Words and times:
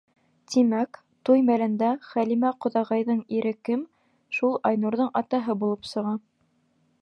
Тимәк, 0.51 0.97
туй 1.29 1.43
мәлендә 1.49 1.89
Хәлимә 2.07 2.51
ҡоҙағыйҙың 2.65 3.19
ире 3.37 3.53
кем, 3.69 3.85
шул 4.39 4.57
Айнурҙың 4.71 5.13
атаһы 5.23 5.59
булып 5.67 5.87
сыға. 5.93 6.17